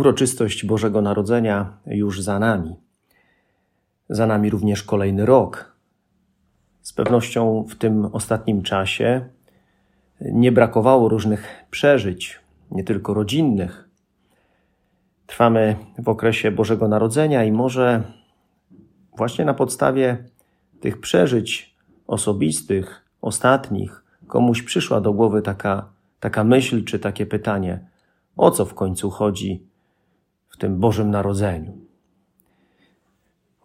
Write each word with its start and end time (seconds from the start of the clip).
Uroczystość 0.00 0.66
Bożego 0.66 1.02
Narodzenia 1.02 1.78
już 1.86 2.22
za 2.22 2.38
nami. 2.38 2.76
Za 4.08 4.26
nami 4.26 4.50
również 4.50 4.82
kolejny 4.82 5.26
rok. 5.26 5.76
Z 6.82 6.92
pewnością 6.92 7.64
w 7.68 7.74
tym 7.74 8.04
ostatnim 8.12 8.62
czasie 8.62 9.24
nie 10.20 10.52
brakowało 10.52 11.08
różnych 11.08 11.64
przeżyć, 11.70 12.40
nie 12.70 12.84
tylko 12.84 13.14
rodzinnych. 13.14 13.88
Trwamy 15.26 15.76
w 15.98 16.08
okresie 16.08 16.50
Bożego 16.50 16.88
Narodzenia 16.88 17.44
i 17.44 17.52
może 17.52 18.02
właśnie 19.16 19.44
na 19.44 19.54
podstawie 19.54 20.24
tych 20.80 21.00
przeżyć 21.00 21.76
osobistych, 22.06 23.04
ostatnich, 23.22 24.04
komuś 24.26 24.62
przyszła 24.62 25.00
do 25.00 25.12
głowy 25.12 25.42
taka, 25.42 25.88
taka 26.20 26.44
myśl 26.44 26.84
czy 26.84 26.98
takie 26.98 27.26
pytanie: 27.26 27.86
o 28.36 28.50
co 28.50 28.64
w 28.64 28.74
końcu 28.74 29.10
chodzi 29.10 29.69
w 30.50 30.56
tym 30.56 30.80
Bożym 30.80 31.10
Narodzeniu. 31.10 31.78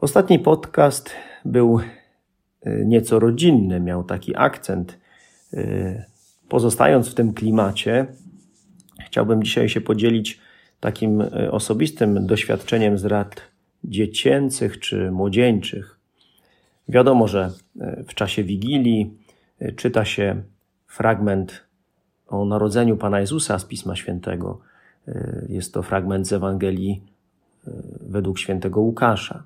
Ostatni 0.01 0.39
podcast 0.39 1.09
był 1.45 1.79
y, 1.79 2.83
nieco 2.85 3.19
rodzinny, 3.19 3.79
miał 3.79 4.03
taki 4.03 4.35
akcent. 4.35 4.99
Y, 5.53 6.03
pozostając 6.49 7.09
w 7.09 7.13
tym 7.13 7.33
klimacie, 7.33 8.05
chciałbym 9.05 9.43
dzisiaj 9.43 9.69
się 9.69 9.81
podzielić 9.81 10.39
takim 10.79 11.21
y, 11.21 11.51
osobistym 11.51 12.27
doświadczeniem 12.27 12.97
z 12.97 13.05
rad 13.05 13.41
dziecięcych 13.83 14.79
czy 14.79 15.11
młodzieńczych. 15.11 15.99
Wiadomo, 16.87 17.27
że 17.27 17.51
w 18.07 18.13
czasie 18.13 18.43
Wigilii 18.43 19.17
czyta 19.75 20.05
się 20.05 20.43
fragment 20.87 21.65
o 22.27 22.45
narodzeniu 22.45 22.97
Pana 22.97 23.19
Jezusa 23.19 23.59
z 23.59 23.65
Pisma 23.65 23.95
Świętego. 23.95 24.59
Y, 25.07 25.47
jest 25.49 25.73
to 25.73 25.83
fragment 25.83 26.27
z 26.27 26.33
Ewangelii 26.33 27.03
y, 27.67 27.71
według 28.01 28.39
świętego 28.39 28.81
Łukasza. 28.81 29.43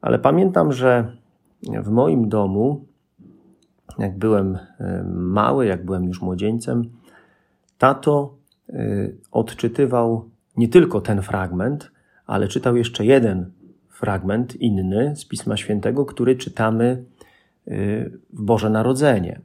Ale 0.00 0.18
pamiętam, 0.18 0.72
że 0.72 1.16
w 1.62 1.88
moim 1.90 2.28
domu, 2.28 2.84
jak 3.98 4.18
byłem 4.18 4.54
y, 4.56 4.60
mały, 5.14 5.66
jak 5.66 5.84
byłem 5.84 6.04
już 6.04 6.22
młodzieńcem, 6.22 6.90
tato 7.78 8.38
odczytywał 9.32 10.30
nie 10.56 10.68
tylko 10.68 11.00
ten 11.00 11.22
fragment, 11.22 11.90
ale 12.26 12.48
czytał 12.48 12.76
jeszcze 12.76 13.04
jeden 13.04 13.50
fragment 13.88 14.56
inny 14.56 15.16
z 15.16 15.24
Pisma 15.24 15.56
Świętego, 15.56 16.06
który 16.06 16.36
czytamy 16.36 17.04
w 18.32 18.42
Boże 18.42 18.70
Narodzenie 18.70 19.40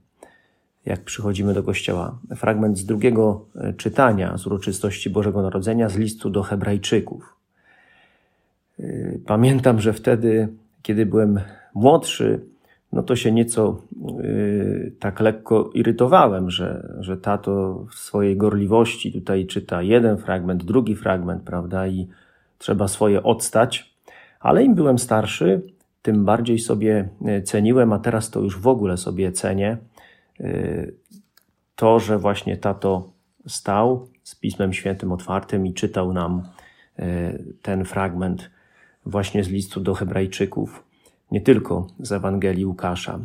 jak 0.86 1.02
przychodzimy 1.02 1.54
do 1.54 1.64
kościoła. 1.64 2.18
Fragment 2.36 2.78
z 2.78 2.86
drugiego 2.86 3.46
e, 3.56 3.74
czytania 3.74 4.38
z 4.38 4.48
uroczystości 4.48 5.10
Bożego 5.10 5.42
Narodzenia 5.42 5.90
z 5.90 5.98
listu 5.98 6.30
do 6.30 6.44
Hebrajczyków. 6.44 7.36
E, 8.80 8.84
pamiętam, 9.26 9.82
że 9.82 9.94
wtedy, 9.94 10.48
kiedy 10.82 11.06
byłem 11.06 11.40
młodszy, 11.74 12.40
no 12.94 13.04
to 13.04 13.16
się 13.16 13.32
nieco 13.32 13.82
yy, 14.18 14.92
tak 15.00 15.20
lekko 15.20 15.72
irytowałem, 15.74 16.52
że, 16.52 16.96
że 17.00 17.18
tato 17.18 17.86
w 17.92 17.96
swojej 17.96 18.38
gorliwości 18.38 19.12
tutaj 19.12 19.46
czyta 19.46 19.82
jeden 19.82 20.18
fragment, 20.18 20.64
drugi 20.64 20.96
fragment, 20.96 21.44
prawda, 21.44 21.88
i 21.88 22.08
trzeba 22.58 22.88
swoje 22.88 23.24
odstać. 23.24 23.94
Ale 24.40 24.64
im 24.64 24.76
byłem 24.76 25.00
starszy, 25.00 25.62
tym 26.02 26.26
bardziej 26.26 26.60
sobie 26.60 27.10
ceniłem, 27.44 27.94
a 27.94 28.00
teraz 28.00 28.30
to 28.30 28.40
już 28.40 28.60
w 28.60 28.68
ogóle 28.68 28.98
sobie 28.98 29.32
cenię 29.32 29.78
to, 31.76 32.00
że 32.00 32.20
właśnie 32.20 32.58
tato 32.58 33.14
stał 33.48 34.08
z 34.24 34.36
Pismem 34.36 34.74
Świętym 34.74 35.12
otwartym 35.12 35.68
i 35.68 35.74
czytał 35.74 36.14
nam 36.14 36.44
y, 37.00 37.04
ten 37.62 37.86
fragment 37.86 38.52
właśnie 39.06 39.44
z 39.44 39.50
listu 39.50 39.80
do 39.80 39.94
Hebrajczyków, 39.94 40.84
nie 41.32 41.42
tylko 41.42 41.88
z 42.00 42.12
Ewangelii 42.12 42.66
Łukasza. 42.66 43.20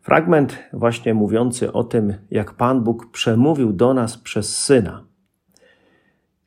Fragment 0.00 0.58
właśnie 0.72 1.14
mówiący 1.14 1.72
o 1.72 1.84
tym, 1.84 2.14
jak 2.30 2.52
Pan 2.52 2.84
Bóg 2.84 3.10
przemówił 3.10 3.72
do 3.72 3.94
nas 3.94 4.18
przez 4.18 4.56
Syna. 4.56 5.04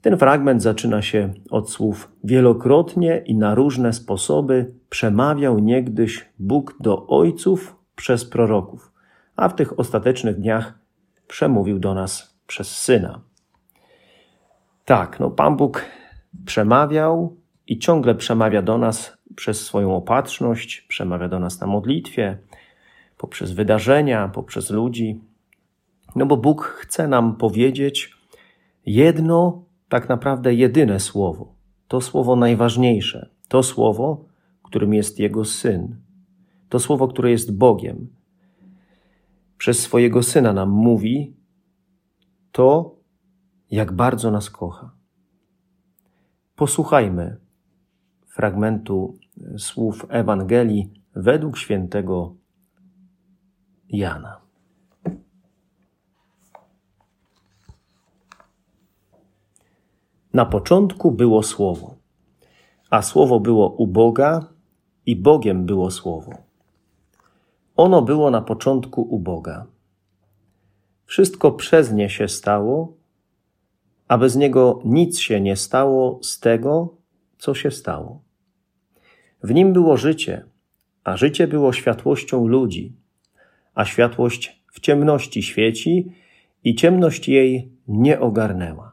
Ten 0.01 0.17
fragment 0.17 0.61
zaczyna 0.61 1.01
się 1.01 1.33
od 1.49 1.72
słów: 1.72 2.11
Wielokrotnie 2.23 3.23
i 3.25 3.35
na 3.35 3.55
różne 3.55 3.93
sposoby 3.93 4.73
przemawiał 4.89 5.59
niegdyś 5.59 6.29
Bóg 6.39 6.75
do 6.79 7.07
ojców 7.07 7.75
przez 7.95 8.25
proroków 8.25 8.91
a 9.35 9.49
w 9.49 9.55
tych 9.55 9.79
ostatecznych 9.79 10.39
dniach 10.39 10.79
przemówił 11.27 11.79
do 11.79 11.93
nas 11.93 12.37
przez 12.47 12.77
Syna. 12.77 13.21
Tak, 14.85 15.19
no 15.19 15.29
Pan 15.29 15.57
Bóg 15.57 15.85
przemawiał 16.45 17.37
i 17.67 17.79
ciągle 17.79 18.15
przemawia 18.15 18.61
do 18.61 18.77
nas 18.77 19.17
przez 19.35 19.65
swoją 19.65 19.95
opatrzność, 19.95 20.81
przemawia 20.81 21.27
do 21.27 21.39
nas 21.39 21.61
na 21.61 21.67
modlitwie, 21.67 22.37
poprzez 23.17 23.51
wydarzenia, 23.51 24.27
poprzez 24.27 24.69
ludzi. 24.69 25.21
No 26.15 26.25
bo 26.25 26.37
Bóg 26.37 26.63
chce 26.63 27.07
nam 27.07 27.35
powiedzieć 27.35 28.13
jedno, 28.85 29.65
tak 29.89 30.09
naprawdę 30.09 30.53
jedyne 30.53 30.99
słowo. 30.99 31.55
To 31.87 32.01
słowo 32.01 32.35
najważniejsze. 32.35 33.29
To 33.47 33.63
słowo, 33.63 34.25
którym 34.63 34.93
jest 34.93 35.19
Jego 35.19 35.45
Syn. 35.45 35.95
To 36.69 36.79
słowo, 36.79 37.07
które 37.07 37.31
jest 37.31 37.57
Bogiem 37.57 38.20
przez 39.61 39.79
swojego 39.79 40.23
syna 40.23 40.53
nam 40.53 40.69
mówi 40.69 41.35
to, 42.51 42.95
jak 43.72 43.91
bardzo 43.91 44.31
nas 44.31 44.49
kocha. 44.49 44.91
Posłuchajmy 46.55 47.38
fragmentu 48.27 49.17
słów 49.57 50.05
Ewangelii 50.09 50.94
według 51.16 51.57
świętego 51.57 52.35
Jana. 53.89 54.41
Na 60.33 60.45
początku 60.45 61.11
było 61.11 61.43
Słowo, 61.43 61.95
a 62.89 63.01
Słowo 63.01 63.39
było 63.39 63.69
u 63.69 63.88
Boga 63.88 64.53
i 65.05 65.16
Bogiem 65.16 65.66
było 65.66 65.91
Słowo. 65.91 66.50
Ono 67.75 68.01
było 68.01 68.31
na 68.31 68.41
początku 68.41 69.01
u 69.01 69.19
Boga. 69.19 69.65
Wszystko 71.05 71.51
przez 71.51 71.91
nie 71.91 72.09
się 72.09 72.27
stało, 72.27 72.93
a 74.07 74.17
bez 74.17 74.35
niego 74.35 74.81
nic 74.85 75.19
się 75.19 75.41
nie 75.41 75.55
stało 75.55 76.19
z 76.23 76.39
tego, 76.39 76.97
co 77.37 77.53
się 77.53 77.71
stało. 77.71 78.21
W 79.43 79.53
nim 79.53 79.73
było 79.73 79.97
życie, 79.97 80.45
a 81.03 81.17
życie 81.17 81.47
było 81.47 81.73
światłością 81.73 82.47
ludzi, 82.47 82.95
a 83.75 83.85
światłość 83.85 84.63
w 84.71 84.79
ciemności 84.79 85.43
świeci 85.43 86.11
i 86.63 86.75
ciemność 86.75 87.27
jej 87.27 87.71
nie 87.87 88.19
ogarnęła. 88.19 88.91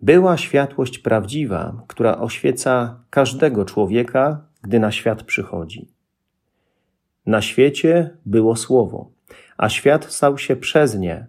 Była 0.00 0.36
światłość 0.36 0.98
prawdziwa, 0.98 1.82
która 1.86 2.18
oświeca 2.18 3.04
każdego 3.10 3.64
człowieka, 3.64 4.46
gdy 4.62 4.80
na 4.80 4.92
świat 4.92 5.22
przychodzi. 5.22 5.94
Na 7.26 7.42
świecie 7.42 8.16
było 8.26 8.56
słowo, 8.56 9.10
a 9.56 9.68
świat 9.68 10.04
stał 10.04 10.38
się 10.38 10.56
przez 10.56 10.94
nie, 10.94 11.26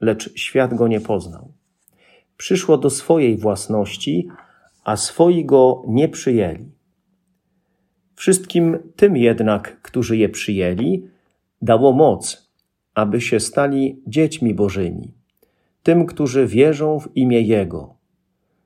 lecz 0.00 0.38
świat 0.38 0.74
go 0.74 0.88
nie 0.88 1.00
poznał. 1.00 1.52
Przyszło 2.36 2.78
do 2.78 2.90
swojej 2.90 3.36
własności, 3.36 4.28
a 4.84 4.96
swoi 4.96 5.44
go 5.44 5.82
nie 5.88 6.08
przyjęli. 6.08 6.72
Wszystkim 8.14 8.78
tym 8.96 9.16
jednak, 9.16 9.82
którzy 9.82 10.16
je 10.16 10.28
przyjęli, 10.28 11.06
dało 11.62 11.92
moc, 11.92 12.50
aby 12.94 13.20
się 13.20 13.40
stali 13.40 14.02
dziećmi 14.06 14.54
Bożymi, 14.54 15.14
tym, 15.82 16.06
którzy 16.06 16.46
wierzą 16.46 17.00
w 17.00 17.16
imię 17.16 17.40
Jego, 17.40 17.94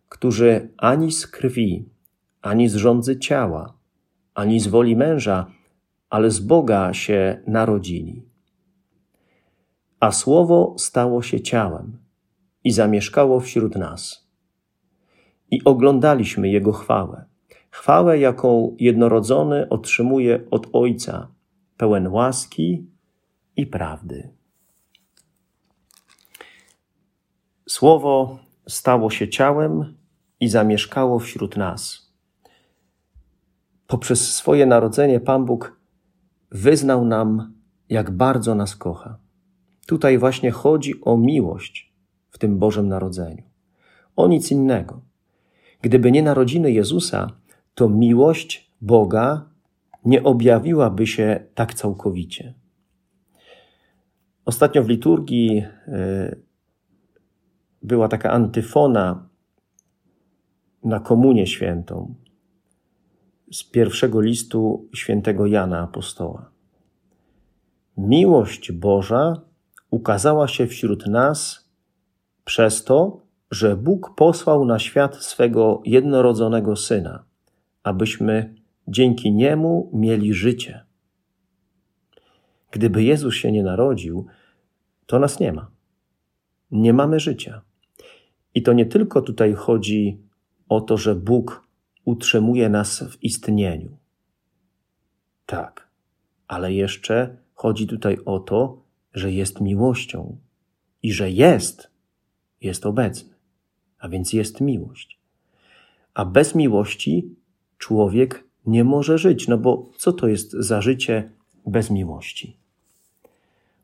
którzy 0.09 0.69
ani 0.77 1.13
z 1.13 1.27
krwi, 1.27 1.85
ani 2.43 2.69
z 2.69 2.75
rządzy 2.75 3.19
ciała, 3.19 3.75
ani 4.35 4.61
z 4.61 4.67
woli 4.67 4.97
męża, 4.97 5.47
ale 6.13 6.31
z 6.31 6.41
Boga 6.41 6.95
się 6.95 7.43
narodzili. 7.47 8.23
A 10.01 10.13
Słowo 10.13 10.75
stało 10.79 11.23
się 11.23 11.41
ciałem 11.41 11.99
i 12.65 12.73
zamieszkało 12.73 13.41
wśród 13.41 13.77
nas. 13.77 14.29
i 15.51 15.65
oglądaliśmy 15.65 16.49
Jego 16.49 16.73
chwałę. 16.73 17.25
Chwałę, 17.71 18.19
jaką 18.19 18.77
jednorodzony 18.79 19.69
otrzymuje 19.69 20.45
od 20.51 20.67
Ojca, 20.73 21.29
pełen 21.77 22.09
łaski 22.09 22.87
i 23.57 23.67
prawdy. 23.67 24.31
Słowo 27.69 28.39
stało 28.69 29.11
się 29.11 29.29
ciałem 29.29 29.95
i 30.41 30.49
zamieszkało 30.49 31.19
wśród 31.19 31.57
nas. 31.57 32.13
Poprzez 33.87 34.35
swoje 34.35 34.67
narodzenie 34.67 35.21
Pan 35.21 35.45
Bóg 35.45 35.82
wyznał 36.53 37.05
nam, 37.05 37.55
jak 37.89 38.11
bardzo 38.11 38.55
nas 38.55 38.77
kocha. 38.77 39.19
Tutaj 39.87 40.19
właśnie 40.19 40.51
chodzi 40.51 40.95
o 41.03 41.17
miłość 41.17 41.93
w 42.31 42.39
tym 42.39 42.59
Bożym 42.59 42.89
Narodzeniu. 42.89 43.43
O 44.17 44.29
nic 44.29 44.51
innego. 44.51 45.01
Gdyby 45.83 46.13
nie 46.13 46.23
narodziny 46.23 46.73
Jezusa, 46.73 47.31
to 47.75 47.89
miłość 47.89 48.73
Boga 48.81 49.45
nie 50.05 50.23
objawiłaby 50.23 51.07
się 51.07 51.45
tak 51.55 51.75
całkowicie. 51.75 52.55
Ostatnio 54.45 54.83
w 54.83 54.89
liturgii 54.89 55.59
e, 55.59 56.37
była 57.83 58.09
taka 58.09 58.31
antyfona 58.31 59.29
na 60.85 61.01
Komunię 61.01 61.47
Świętą 61.47 62.15
z 63.53 63.65
pierwszego 63.65 64.21
listu 64.21 64.89
świętego 64.95 65.47
Jana 65.47 65.81
Apostoła. 65.81 66.51
Miłość 67.97 68.73
Boża 68.73 69.41
ukazała 69.91 70.49
się 70.49 70.67
wśród 70.67 71.07
nas 71.07 71.69
przez 72.45 72.85
to, 72.85 73.21
że 73.51 73.77
Bóg 73.77 74.15
posłał 74.17 74.65
na 74.65 74.79
świat 74.79 75.17
swego 75.17 75.83
jednorodzonego 75.85 76.77
Syna, 76.77 77.25
abyśmy 77.83 78.55
dzięki 78.89 79.33
Niemu 79.33 79.91
mieli 79.93 80.35
życie. 80.35 80.85
Gdyby 82.71 83.03
Jezus 83.03 83.35
się 83.35 83.53
nie 83.53 83.63
narodził, 83.63 84.27
to 85.07 85.19
nas 85.19 85.41
nie 85.41 85.53
ma. 85.53 85.71
Nie 86.71 86.93
mamy 86.93 87.21
życia. 87.21 87.63
I 88.55 88.63
to 88.63 88.73
nie 88.73 88.87
tylko 88.87 89.23
tutaj 89.23 89.55
chodzi 89.55 90.19
o 90.69 90.81
to, 90.81 90.97
że 90.97 91.15
Bóg 91.15 91.67
utrzymuje 92.05 92.69
nas 92.69 93.05
w 93.11 93.23
istnieniu. 93.23 93.97
Tak, 95.47 95.89
ale 96.49 96.73
jeszcze 96.73 97.37
chodzi 97.55 97.87
tutaj 97.87 98.19
o 98.25 98.39
to, 98.39 98.83
że 99.15 99.33
jest 99.33 99.61
miłością 99.61 100.37
i 101.03 101.13
że 101.13 101.31
jest, 101.31 101.91
jest 102.61 102.87
obecny, 102.87 103.35
a 103.99 104.09
więc 104.09 104.33
jest 104.33 104.61
miłość. 104.61 105.19
A 106.15 106.25
bez 106.25 106.55
miłości 106.55 107.35
człowiek 107.79 108.45
nie 108.67 108.85
może 108.85 109.19
żyć, 109.19 109.49
no 109.49 109.59
bo 109.59 109.91
co 109.97 110.13
to 110.13 110.29
jest 110.29 110.53
za 110.53 110.81
życie 110.81 111.31
bez 111.67 111.91
miłości? 111.91 112.57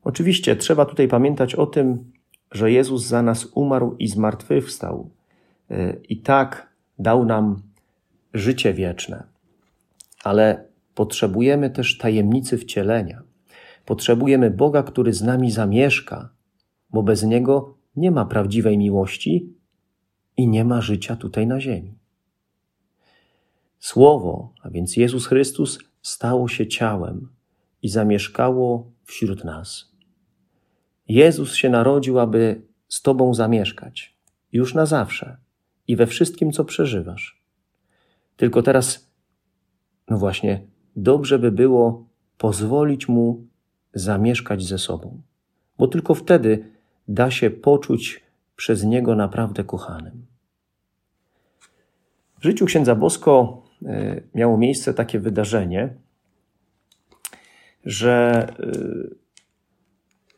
Oczywiście 0.03 0.55
trzeba 0.55 0.85
tutaj 0.85 1.07
pamiętać 1.07 1.55
o 1.55 1.65
tym, 1.65 2.11
że 2.51 2.71
Jezus 2.71 3.05
za 3.05 3.21
nas 3.21 3.47
umarł 3.53 3.95
i 3.99 4.07
zmartwychwstał. 4.07 5.09
E, 5.69 5.93
I 6.09 6.17
tak 6.17 6.73
dał 6.99 7.25
nam 7.25 7.61
życie 8.33 8.73
wieczne. 8.73 9.23
Ale 10.23 10.65
potrzebujemy 10.95 11.69
też 11.69 11.97
tajemnicy 11.97 12.57
wcielenia. 12.57 13.23
Potrzebujemy 13.85 14.51
Boga, 14.51 14.83
który 14.83 15.13
z 15.13 15.21
nami 15.21 15.51
zamieszka, 15.51 16.29
bo 16.89 17.03
bez 17.03 17.23
Niego 17.23 17.77
nie 17.95 18.11
ma 18.11 18.25
prawdziwej 18.25 18.77
miłości 18.77 19.53
i 20.37 20.47
nie 20.47 20.65
ma 20.65 20.81
życia 20.81 21.15
tutaj 21.15 21.47
na 21.47 21.59
ziemi. 21.59 21.97
Słowo, 23.79 24.53
a 24.61 24.69
więc 24.69 24.97
Jezus 24.97 25.27
Chrystus, 25.27 25.79
stało 26.01 26.47
się 26.47 26.67
ciałem 26.67 27.29
i 27.81 27.89
zamieszkało 27.89 28.91
wśród 29.03 29.43
nas. 29.43 29.91
Jezus 31.07 31.55
się 31.55 31.69
narodził, 31.69 32.19
aby 32.19 32.61
z 32.87 33.01
Tobą 33.01 33.33
zamieszkać, 33.33 34.15
już 34.51 34.73
na 34.73 34.85
zawsze 34.85 35.37
i 35.87 35.95
we 35.95 36.07
wszystkim, 36.07 36.51
co 36.51 36.65
przeżywasz. 36.65 37.38
Tylko 38.39 38.61
teraz, 38.61 39.11
no 40.09 40.17
właśnie, 40.17 40.61
dobrze 40.95 41.39
by 41.39 41.51
było 41.51 42.05
pozwolić 42.37 43.07
Mu 43.07 43.47
zamieszkać 43.93 44.63
ze 44.63 44.77
sobą, 44.77 45.21
bo 45.77 45.87
tylko 45.87 46.13
wtedy 46.15 46.65
da 47.07 47.31
się 47.31 47.49
poczuć 47.49 48.23
przez 48.55 48.83
Niego 48.83 49.15
naprawdę 49.15 49.63
kochanym. 49.63 50.25
W 52.39 52.43
życiu 52.43 52.65
księdza 52.65 52.95
Bosko 52.95 53.63
e, 53.85 54.21
miało 54.35 54.57
miejsce 54.57 54.93
takie 54.93 55.19
wydarzenie, 55.19 55.93
że 57.85 58.47
e, 58.59 58.71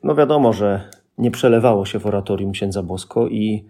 no 0.04 0.16
wiadomo, 0.16 0.54
że 0.54 0.90
nie 1.18 1.32
przelewało 1.32 1.86
się 1.86 2.00
w 2.00 2.06
oratorium 2.06 2.52
księdza 2.52 2.84
Bosko 2.84 3.28
i, 3.28 3.66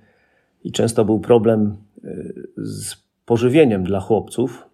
i 0.64 0.72
często 0.72 1.06
był 1.06 1.20
problem 1.20 1.78
y, 2.04 2.48
z 2.58 3.11
pożywieniem 3.26 3.84
dla 3.84 4.00
chłopców. 4.00 4.70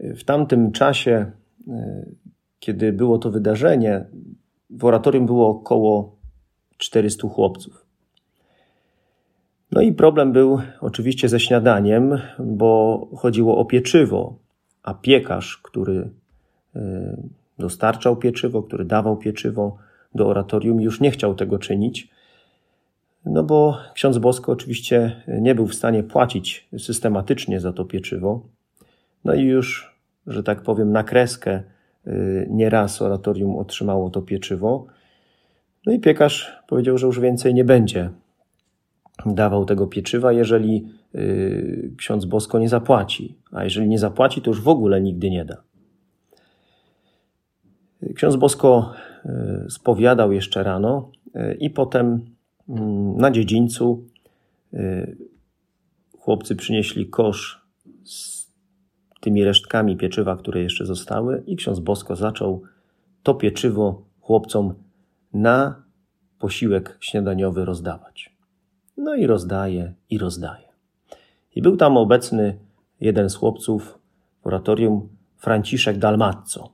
W 0.00 0.24
tamtym 0.24 0.72
czasie, 0.72 1.30
y, 1.68 1.72
kiedy 2.58 2.92
było 2.92 3.18
to 3.18 3.30
wydarzenie, 3.30 4.04
w 4.70 4.84
oratorium 4.84 5.26
było 5.26 5.48
około 5.48 6.16
400 6.76 7.28
chłopców. 7.28 7.86
No 9.72 9.80
i 9.80 9.92
problem 9.92 10.32
był 10.32 10.58
oczywiście 10.80 11.28
ze 11.28 11.40
śniadaniem, 11.40 12.18
bo 12.38 13.00
chodziło 13.16 13.58
o 13.58 13.64
pieczywo, 13.64 14.38
a 14.82 14.94
piekarz, 14.94 15.56
który 15.62 16.10
y, 16.76 16.80
dostarczał 17.58 18.16
pieczywo, 18.16 18.62
który 18.62 18.84
dawał 18.84 19.16
pieczywo, 19.16 19.76
do 20.14 20.28
oratorium, 20.28 20.80
już 20.80 21.00
nie 21.00 21.10
chciał 21.10 21.34
tego 21.34 21.58
czynić, 21.58 22.08
no 23.26 23.42
bo 23.42 23.78
ksiądz 23.94 24.18
Bosko 24.18 24.52
oczywiście 24.52 25.22
nie 25.28 25.54
był 25.54 25.66
w 25.66 25.74
stanie 25.74 26.02
płacić 26.02 26.68
systematycznie 26.78 27.60
za 27.60 27.72
to 27.72 27.84
pieczywo. 27.84 28.46
No 29.24 29.34
i 29.34 29.42
już, 29.42 29.96
że 30.26 30.42
tak 30.42 30.62
powiem, 30.62 30.92
na 30.92 31.02
kreskę 31.02 31.62
y, 32.06 32.46
nieraz 32.50 33.02
oratorium 33.02 33.56
otrzymało 33.56 34.10
to 34.10 34.22
pieczywo. 34.22 34.86
No 35.86 35.92
i 35.92 36.00
piekarz 36.00 36.62
powiedział, 36.68 36.98
że 36.98 37.06
już 37.06 37.20
więcej 37.20 37.54
nie 37.54 37.64
będzie 37.64 38.10
dawał 39.26 39.64
tego 39.64 39.86
pieczywa, 39.86 40.32
jeżeli 40.32 40.88
y, 41.14 41.94
ksiądz 41.98 42.24
Bosko 42.24 42.58
nie 42.58 42.68
zapłaci. 42.68 43.38
A 43.52 43.64
jeżeli 43.64 43.88
nie 43.88 43.98
zapłaci, 43.98 44.42
to 44.42 44.50
już 44.50 44.60
w 44.60 44.68
ogóle 44.68 45.00
nigdy 45.00 45.30
nie 45.30 45.44
da. 45.44 45.56
Ksiądz 48.14 48.36
Bosko 48.36 48.92
e, 49.24 49.64
spowiadał 49.68 50.32
jeszcze 50.32 50.62
rano 50.62 51.10
i 51.58 51.70
potem 51.70 52.35
na 53.16 53.30
dziedzińcu 53.30 54.04
e, 54.74 55.06
chłopcy 56.18 56.56
przynieśli 56.56 57.06
kosz 57.06 57.66
z 58.04 58.46
tymi 59.20 59.44
resztkami 59.44 59.96
pieczywa, 59.96 60.36
które 60.36 60.62
jeszcze 60.62 60.86
zostały 60.86 61.42
i 61.46 61.56
ksiądz 61.56 61.80
Bosko 61.80 62.16
zaczął 62.16 62.62
to 63.22 63.34
pieczywo 63.34 64.02
chłopcom 64.20 64.74
na 65.32 65.82
posiłek 66.38 66.96
śniadaniowy 67.00 67.64
rozdawać. 67.64 68.36
No 68.96 69.14
i 69.14 69.26
rozdaje, 69.26 69.94
i 70.10 70.18
rozdaje. 70.18 70.68
I 71.54 71.62
był 71.62 71.76
tam 71.76 71.96
obecny 71.96 72.58
jeden 73.00 73.30
z 73.30 73.34
chłopców 73.34 73.98
w 74.42 74.46
oratorium, 74.46 75.08
Franciszek 75.36 75.98
Dalmazzo. 75.98 76.72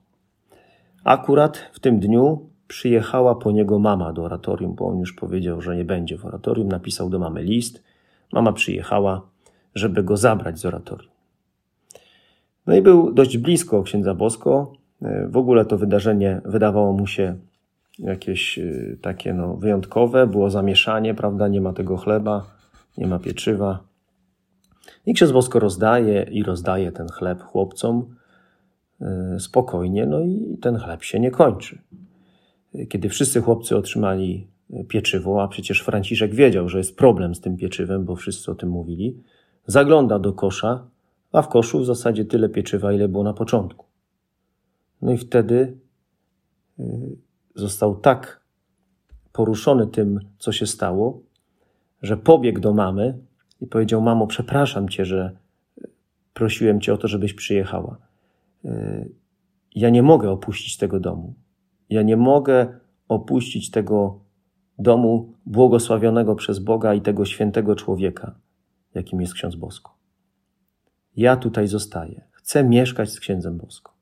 Akurat 1.05 1.59
w 1.73 1.81
tym 1.81 2.01
dniu 2.01 2.52
przyjechała 2.73 3.35
po 3.35 3.50
niego 3.50 3.79
mama 3.79 4.12
do 4.12 4.23
oratorium, 4.25 4.75
bo 4.75 4.87
on 4.87 4.99
już 4.99 5.12
powiedział, 5.12 5.61
że 5.61 5.76
nie 5.76 5.85
będzie 5.85 6.19
w 6.19 6.26
oratorium. 6.26 6.69
Napisał 6.69 7.11
do 7.11 7.19
mamy 7.19 7.43
list. 7.43 7.83
Mama 8.33 8.52
przyjechała, 8.52 9.23
żeby 9.75 10.02
go 10.02 10.17
zabrać 10.17 10.59
z 10.59 10.67
oratorium. 10.67 11.12
No 12.67 12.75
i 12.75 12.83
był 12.83 13.12
dość 13.12 13.38
blisko 13.38 13.83
księdza 13.83 14.14
Bosko. 14.14 14.73
W 15.29 15.37
ogóle 15.37 15.64
to 15.64 15.79
wydarzenie 15.79 16.41
wydawało 16.45 16.93
mu 16.93 17.07
się 17.07 17.37
jakieś 17.99 18.59
y, 18.59 18.99
takie 19.02 19.35
no, 19.35 19.57
wyjątkowe. 19.57 20.26
Było 20.26 20.50
zamieszanie, 20.50 21.14
prawda? 21.14 21.49
Nie 21.49 21.61
ma 21.61 21.73
tego 21.73 21.97
chleba, 21.97 22.47
nie 22.99 23.07
ma 23.07 23.19
pieczywa. 23.19 23.79
I 25.07 25.14
ksiądz 25.14 25.33
Bosko 25.33 25.59
rozdaje 25.59 26.23
i 26.23 26.43
rozdaje 26.43 26.93
ten 26.93 27.09
chleb 27.09 27.43
chłopcom. 27.43 28.14
E, 29.00 29.41
spokojnie, 29.41 30.07
no 30.07 30.21
i 30.21 30.59
ten 30.61 30.76
chleb 30.79 31.02
się 31.02 31.21
nie 31.21 31.31
kończy. 31.31 31.79
Kiedy 32.88 33.09
wszyscy 33.09 33.41
chłopcy 33.41 33.76
otrzymali 33.76 34.47
pieczywo, 34.88 35.43
a 35.43 35.49
przecież 35.49 35.81
Franciszek 35.81 36.35
wiedział, 36.35 36.69
że 36.69 36.79
jest 36.79 36.97
problem 36.97 37.35
z 37.35 37.41
tym 37.41 37.57
pieczywem, 37.57 38.05
bo 38.05 38.17
wszyscy 38.17 38.50
o 38.50 38.55
tym 38.55 38.69
mówili, 38.69 39.23
zagląda 39.67 40.19
do 40.19 40.33
kosza, 40.33 40.87
a 41.33 41.43
w 41.43 41.49
koszu 41.49 41.81
w 41.81 41.87
zasadzie 41.87 42.25
tyle 42.25 42.49
pieczywa, 42.49 42.93
ile 42.93 43.09
było 43.09 43.25
na 43.25 43.33
początku. 43.33 43.87
No 45.02 45.12
i 45.12 45.19
wtedy 45.19 45.76
e, 46.79 46.85
został 47.55 47.97
tak 47.97 48.41
poruszony 49.33 49.87
tym, 49.87 50.21
co 50.38 50.52
się 50.52 50.67
stało, 50.67 51.23
że 52.02 52.17
pobiegł 52.17 52.61
do 52.61 52.73
mamy 52.73 53.19
i 53.61 53.67
powiedział: 53.67 54.02
Mamo, 54.02 54.26
przepraszam 54.26 54.88
cię, 54.88 55.05
że 55.05 55.37
prosiłem 56.35 56.81
cię 56.81 56.95
o 56.95 56.97
to, 56.97 57.09
żebyś 57.09 57.35
przyjechała. 57.35 57.97
E, 58.64 59.05
ja 59.75 59.91
nie 59.91 60.02
mogę 60.02 60.31
opuścić 60.31 60.76
tego 60.76 61.00
domu. 61.00 61.35
Ja 61.93 62.03
nie 62.03 62.17
mogę 62.17 62.79
opuścić 63.09 63.71
tego 63.71 64.21
domu 64.79 65.33
błogosławionego 65.47 66.35
przez 66.35 66.59
Boga 66.59 66.95
i 66.95 67.01
tego 67.01 67.25
świętego 67.25 67.77
człowieka, 67.77 68.35
jakim 68.95 69.21
jest 69.21 69.35
ksiądz 69.35 69.55
Bosko. 69.55 69.95
Ja 71.17 71.37
tutaj 71.37 71.67
zostaję. 71.69 72.25
Chcę 72.31 72.65
mieszkać 72.65 73.11
z 73.11 73.21
księdzem 73.21 73.59
Bosko. 73.59 73.93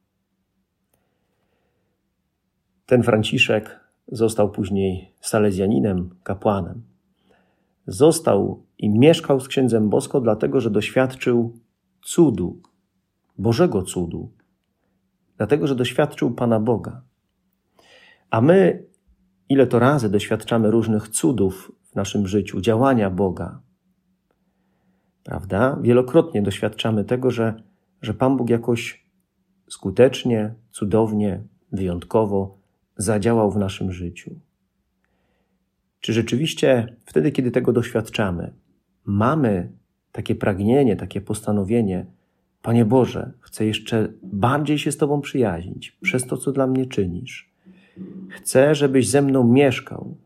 Ten 2.86 3.02
Franciszek 3.02 3.80
został 4.08 4.50
później 4.50 5.14
salezjaninem, 5.20 6.10
kapłanem. 6.22 6.82
Został 7.86 8.62
i 8.78 8.90
mieszkał 8.90 9.40
z 9.40 9.48
księdzem 9.48 9.88
Bosko, 9.88 10.20
dlatego 10.20 10.60
że 10.60 10.70
doświadczył 10.70 11.58
cudu, 12.04 12.62
Bożego 13.38 13.82
cudu, 13.82 14.30
dlatego 15.36 15.66
że 15.66 15.74
doświadczył 15.74 16.30
Pana 16.30 16.60
Boga. 16.60 17.09
A 18.30 18.40
my, 18.40 18.84
ile 19.48 19.66
to 19.66 19.78
razy 19.78 20.10
doświadczamy 20.10 20.70
różnych 20.70 21.08
cudów 21.08 21.72
w 21.84 21.94
naszym 21.94 22.26
życiu, 22.26 22.60
działania 22.60 23.10
Boga, 23.10 23.60
prawda? 25.24 25.78
Wielokrotnie 25.82 26.42
doświadczamy 26.42 27.04
tego, 27.04 27.30
że, 27.30 27.62
że 28.02 28.14
Pan 28.14 28.36
Bóg 28.36 28.50
jakoś 28.50 29.06
skutecznie, 29.68 30.54
cudownie, 30.70 31.42
wyjątkowo 31.72 32.58
zadziałał 32.96 33.50
w 33.50 33.56
naszym 33.56 33.92
życiu. 33.92 34.40
Czy 36.00 36.12
rzeczywiście 36.12 36.96
wtedy, 37.04 37.32
kiedy 37.32 37.50
tego 37.50 37.72
doświadczamy, 37.72 38.54
mamy 39.04 39.72
takie 40.12 40.34
pragnienie, 40.34 40.96
takie 40.96 41.20
postanowienie, 41.20 42.06
Panie 42.62 42.84
Boże, 42.84 43.32
chcę 43.40 43.66
jeszcze 43.66 44.12
bardziej 44.22 44.78
się 44.78 44.92
z 44.92 44.96
Tobą 44.96 45.20
przyjaźnić 45.20 45.98
przez 46.02 46.26
to, 46.26 46.36
co 46.36 46.52
dla 46.52 46.66
mnie 46.66 46.86
czynisz. 46.86 47.49
Chcę, 48.30 48.74
żebyś 48.74 49.08
ze 49.08 49.22
mną 49.22 49.44
mieszkał. 49.44 50.16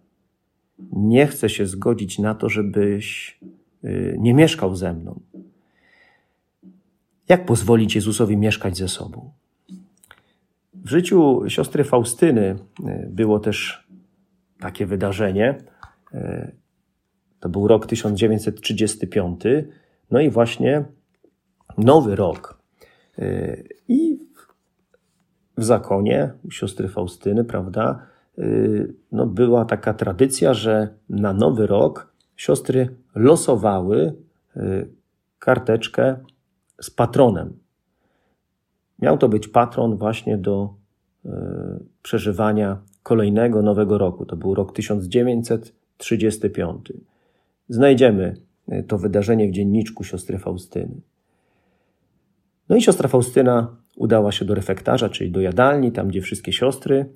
Nie 0.92 1.26
chcę 1.26 1.48
się 1.48 1.66
zgodzić 1.66 2.18
na 2.18 2.34
to, 2.34 2.48
żebyś 2.48 3.38
y, 3.84 4.16
nie 4.18 4.34
mieszkał 4.34 4.76
ze 4.76 4.94
mną. 4.94 5.20
Jak 7.28 7.46
pozwolić 7.46 7.94
Jezusowi 7.94 8.36
mieszkać 8.36 8.76
ze 8.76 8.88
sobą? 8.88 9.32
W 10.74 10.88
życiu 10.88 11.42
siostry 11.48 11.84
Faustyny 11.84 12.56
y, 12.80 13.08
było 13.10 13.40
też 13.40 13.88
takie 14.60 14.86
wydarzenie. 14.86 15.58
Y, 16.14 16.52
to 17.40 17.48
był 17.48 17.68
rok 17.68 17.86
1935. 17.86 19.40
No 20.10 20.20
i 20.20 20.30
właśnie 20.30 20.84
nowy 21.78 22.16
rok. 22.16 22.64
I 23.88 24.23
w 25.56 25.64
zakonie 25.64 26.32
u 26.44 26.50
siostry 26.50 26.88
Faustyny, 26.88 27.44
prawda, 27.44 28.06
y, 28.38 28.94
no 29.12 29.26
była 29.26 29.64
taka 29.64 29.94
tradycja, 29.94 30.54
że 30.54 30.88
na 31.08 31.32
nowy 31.32 31.66
rok 31.66 32.12
siostry 32.36 32.88
losowały 33.14 34.14
y, 34.56 34.88
karteczkę 35.38 36.16
z 36.80 36.90
patronem. 36.90 37.52
Miał 38.98 39.18
to 39.18 39.28
być 39.28 39.48
patron 39.48 39.96
właśnie 39.96 40.38
do 40.38 40.74
przeżywania 42.02 42.78
kolejnego 43.02 43.62
nowego 43.62 43.98
roku. 43.98 44.26
To 44.26 44.36
był 44.36 44.54
rok 44.54 44.72
1935. 44.72 46.92
Znajdziemy 47.68 48.36
to 48.88 48.98
wydarzenie 48.98 49.48
w 49.48 49.50
dzienniczku 49.50 50.04
siostry 50.04 50.38
Faustyny. 50.38 51.00
No 52.68 52.76
i 52.76 52.82
siostra 52.82 53.08
Faustyna 53.08 53.76
udała 53.96 54.32
się 54.32 54.44
do 54.44 54.54
refektarza, 54.54 55.08
czyli 55.08 55.30
do 55.30 55.40
jadalni, 55.40 55.92
tam 55.92 56.08
gdzie 56.08 56.20
wszystkie 56.20 56.52
siostry. 56.52 57.06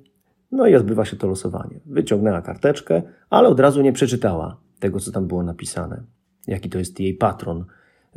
No 0.51 0.67
i 0.67 0.75
odbywa 0.75 1.05
się 1.05 1.17
to 1.17 1.27
losowanie. 1.27 1.79
Wyciągnęła 1.85 2.41
karteczkę, 2.41 3.01
ale 3.29 3.49
od 3.49 3.59
razu 3.59 3.81
nie 3.81 3.93
przeczytała 3.93 4.57
tego, 4.79 4.99
co 4.99 5.11
tam 5.11 5.27
było 5.27 5.43
napisane. 5.43 6.03
Jaki 6.47 6.69
to 6.69 6.79
jest 6.79 6.99
jej 6.99 7.13
patron 7.13 7.65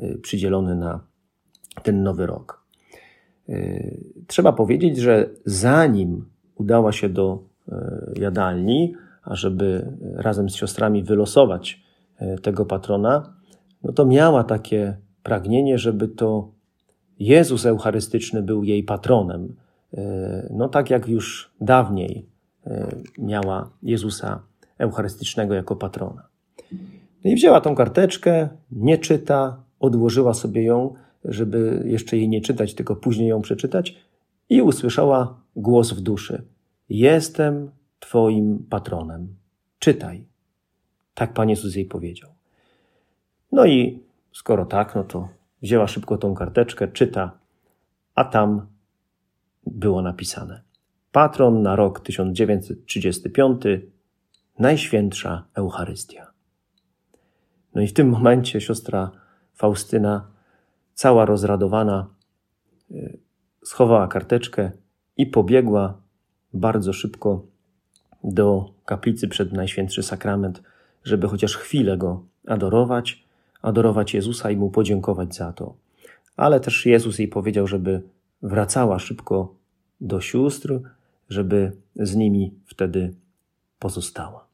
y, 0.00 0.18
przydzielony 0.22 0.76
na 0.76 1.00
ten 1.82 2.02
nowy 2.02 2.26
rok. 2.26 2.64
Y, 3.48 4.00
trzeba 4.26 4.52
powiedzieć, 4.52 4.98
że 4.98 5.30
zanim 5.44 6.24
udała 6.54 6.92
się 6.92 7.08
do 7.08 7.44
y, 7.68 7.72
jadalni, 8.20 8.94
ażeby 9.22 9.96
razem 10.14 10.50
z 10.50 10.54
siostrami 10.54 11.02
wylosować 11.02 11.82
tego 12.42 12.66
patrona, 12.66 13.36
no 13.82 13.92
to 13.92 14.06
miała 14.06 14.44
takie 14.44 14.96
pragnienie, 15.22 15.78
żeby 15.78 16.08
to 16.08 16.52
Jezus 17.22 17.66
Eucharystyczny 17.66 18.42
był 18.42 18.64
jej 18.64 18.82
patronem. 18.82 19.56
E, 19.94 20.48
no 20.50 20.68
tak 20.68 20.90
jak 20.90 21.08
już 21.08 21.50
dawniej 21.60 22.26
e, 22.66 22.96
miała 23.18 23.70
Jezusa 23.82 24.42
Eucharystycznego 24.78 25.54
jako 25.54 25.76
patrona. 25.76 26.22
No 27.24 27.30
i 27.30 27.34
wzięła 27.34 27.60
tą 27.60 27.74
karteczkę, 27.74 28.48
nie 28.72 28.98
czyta, 28.98 29.56
odłożyła 29.80 30.34
sobie 30.34 30.62
ją, 30.62 30.94
żeby 31.24 31.82
jeszcze 31.86 32.16
jej 32.16 32.28
nie 32.28 32.40
czytać, 32.40 32.74
tylko 32.74 32.96
później 32.96 33.28
ją 33.28 33.42
przeczytać 33.42 33.96
i 34.48 34.62
usłyszała 34.62 35.40
głos 35.56 35.92
w 35.92 36.00
duszy. 36.00 36.42
Jestem 36.88 37.70
Twoim 38.00 38.66
patronem. 38.70 39.34
Czytaj. 39.78 40.24
Tak 41.14 41.32
Pan 41.32 41.50
Jezus 41.50 41.74
jej 41.76 41.84
powiedział. 41.84 42.30
No 43.52 43.66
i 43.66 44.00
skoro 44.32 44.66
tak, 44.66 44.94
no 44.94 45.04
to 45.04 45.28
Wzięła 45.62 45.86
szybko 45.86 46.18
tą 46.18 46.34
karteczkę, 46.34 46.88
czyta, 46.88 47.38
a 48.14 48.24
tam 48.24 48.66
było 49.66 50.02
napisane: 50.02 50.62
Patron 51.12 51.62
na 51.62 51.76
rok 51.76 52.00
1935, 52.00 53.62
Najświętsza 54.58 55.44
Eucharystia. 55.54 56.32
No 57.74 57.82
i 57.82 57.86
w 57.86 57.92
tym 57.92 58.08
momencie 58.08 58.60
siostra 58.60 59.10
Faustyna, 59.54 60.26
cała 60.94 61.24
rozradowana, 61.24 62.06
y, 62.90 63.18
schowała 63.64 64.08
karteczkę 64.08 64.70
i 65.16 65.26
pobiegła 65.26 66.00
bardzo 66.54 66.92
szybko 66.92 67.46
do 68.24 68.74
kaplicy 68.84 69.28
przed 69.28 69.52
Najświętszy 69.52 70.02
Sakrament, 70.02 70.62
żeby 71.04 71.28
chociaż 71.28 71.56
chwilę 71.56 71.96
go 71.96 72.24
adorować 72.46 73.24
adorować 73.62 74.14
Jezusa 74.14 74.50
i 74.50 74.56
mu 74.56 74.70
podziękować 74.70 75.34
za 75.34 75.52
to. 75.52 75.74
Ale 76.36 76.60
też 76.60 76.86
Jezus 76.86 77.18
jej 77.18 77.28
powiedział, 77.28 77.66
żeby 77.66 78.02
wracała 78.42 78.98
szybko 78.98 79.54
do 80.00 80.20
sióstr, 80.20 80.80
żeby 81.28 81.72
z 81.96 82.14
nimi 82.14 82.54
wtedy 82.66 83.14
pozostała. 83.78 84.46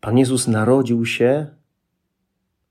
Pan 0.00 0.18
Jezus 0.18 0.48
narodził 0.48 1.06
się, 1.06 1.46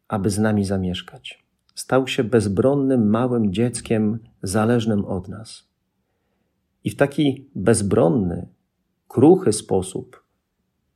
aby 0.07 0.29
z 0.29 0.39
nami 0.39 0.65
zamieszkać. 0.65 1.43
Stał 1.75 2.07
się 2.07 2.23
bezbronnym, 2.23 3.09
małym 3.09 3.53
dzieckiem, 3.53 4.19
zależnym 4.43 5.05
od 5.05 5.27
nas. 5.27 5.67
I 6.83 6.89
w 6.89 6.95
taki 6.95 7.49
bezbronny, 7.55 8.47
kruchy 9.07 9.53
sposób 9.53 10.23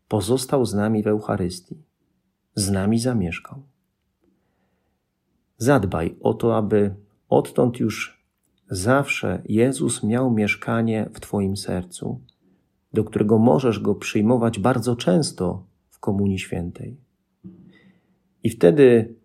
pozostał 0.08 0.66
z 0.66 0.74
nami 0.74 1.04
w 1.04 1.08
Eucharystii 1.08 1.84
z 2.56 2.72
nami 2.72 3.00
zamieszkał. 3.00 3.64
Zadbaj 5.58 6.16
o 6.22 6.34
to, 6.34 6.58
aby 6.58 6.96
odtąd 7.30 7.80
już 7.80 8.24
zawsze 8.70 9.42
Jezus 9.46 10.04
miał 10.04 10.32
mieszkanie 10.32 11.10
w 11.14 11.20
Twoim 11.20 11.58
sercu, 11.58 12.22
do 12.94 13.04
którego 13.04 13.38
możesz 13.38 13.80
go 13.80 13.96
przyjmować 13.96 14.60
bardzo 14.60 14.96
często 14.96 15.66
w 15.90 16.00
Komunii 16.00 16.40
Świętej. 16.40 16.98
I 18.44 18.50
wtedy, 18.50 19.16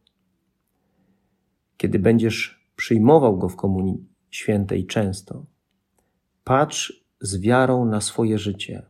kiedy 1.76 1.98
będziesz 1.98 2.70
przyjmował 2.76 3.38
go 3.38 3.48
w 3.48 3.56
Komunii 3.56 4.06
Świętej 4.30 4.86
często, 4.86 5.46
patrz 6.44 7.04
z 7.20 7.40
wiarą 7.40 7.84
na 7.84 8.00
swoje 8.00 8.38
życie 8.38 8.86